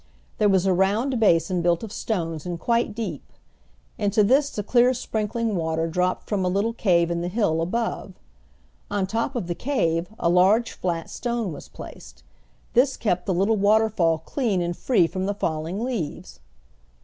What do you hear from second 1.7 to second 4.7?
of stones and quite deep. Into this the